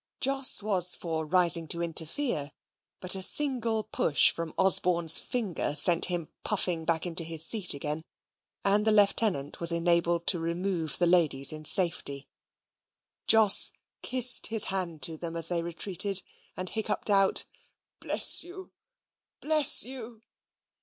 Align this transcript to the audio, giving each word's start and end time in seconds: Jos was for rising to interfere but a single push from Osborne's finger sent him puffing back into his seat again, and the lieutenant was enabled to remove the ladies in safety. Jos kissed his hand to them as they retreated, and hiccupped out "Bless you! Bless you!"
Jos 0.19 0.63
was 0.63 0.95
for 0.95 1.27
rising 1.27 1.67
to 1.67 1.79
interfere 1.83 2.53
but 3.01 3.13
a 3.13 3.21
single 3.21 3.83
push 3.83 4.31
from 4.31 4.51
Osborne's 4.57 5.19
finger 5.19 5.75
sent 5.75 6.05
him 6.05 6.27
puffing 6.43 6.85
back 6.85 7.05
into 7.05 7.23
his 7.23 7.45
seat 7.45 7.75
again, 7.75 8.03
and 8.65 8.83
the 8.83 8.91
lieutenant 8.91 9.59
was 9.59 9.71
enabled 9.71 10.25
to 10.25 10.39
remove 10.39 10.97
the 10.97 11.05
ladies 11.05 11.53
in 11.53 11.65
safety. 11.65 12.27
Jos 13.27 13.73
kissed 14.01 14.47
his 14.47 14.63
hand 14.73 15.03
to 15.03 15.17
them 15.17 15.35
as 15.35 15.49
they 15.49 15.61
retreated, 15.61 16.23
and 16.57 16.71
hiccupped 16.71 17.11
out 17.11 17.45
"Bless 17.99 18.43
you! 18.43 18.71
Bless 19.39 19.85
you!" 19.85 20.23